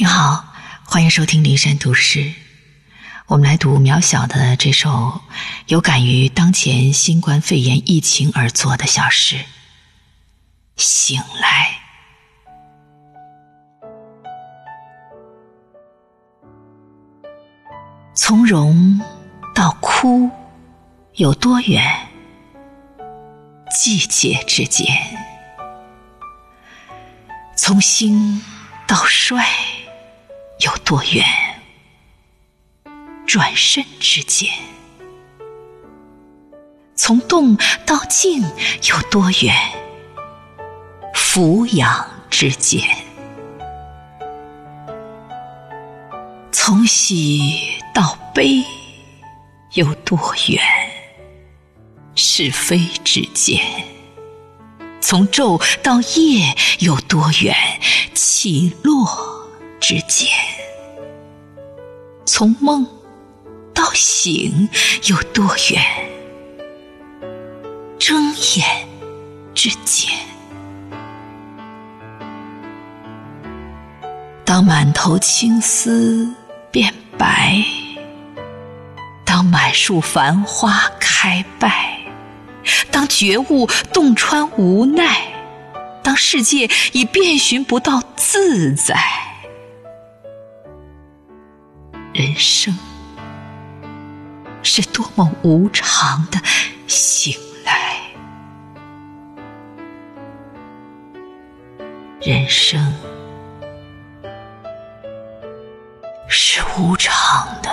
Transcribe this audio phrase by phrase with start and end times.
[0.00, 0.46] 你好，
[0.86, 2.32] 欢迎收听灵山读诗。
[3.26, 5.20] 我们来读渺小的这首
[5.66, 9.36] 有感于当前新冠肺炎疫情而作的小诗
[10.78, 11.82] 《醒来》。
[18.14, 18.98] 从容
[19.54, 20.30] 到哭
[21.16, 22.08] 有多远？
[23.76, 24.86] 季节之间，
[27.54, 28.40] 从兴
[28.86, 29.44] 到衰
[30.60, 31.24] 有多远？
[33.26, 34.50] 转身之间，
[36.94, 39.54] 从动到静有多远？
[41.14, 42.82] 俯仰之间，
[46.52, 48.64] 从喜到悲
[49.74, 50.60] 有多远？
[52.16, 53.64] 是非之间，
[55.00, 57.56] 从昼到夜有多远？
[58.12, 59.48] 起落
[59.80, 60.28] 之间，
[62.32, 62.86] 从梦
[63.74, 64.68] 到醒
[65.08, 65.82] 有多远？
[67.98, 68.88] 睁眼
[69.52, 70.08] 之间，
[74.44, 76.32] 当满头青丝
[76.70, 77.64] 变白，
[79.24, 81.98] 当满树繁花开败。
[82.92, 85.32] 当觉悟洞穿无奈，
[86.04, 88.96] 当世界已遍寻不到自在，
[92.20, 92.76] 人生
[94.62, 96.38] 是多么无常的
[96.86, 97.98] 醒来。
[102.20, 102.78] 人生
[106.28, 107.70] 是无常的